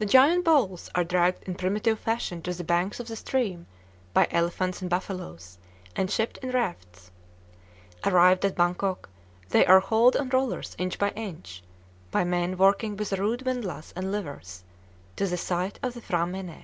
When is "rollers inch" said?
10.30-10.98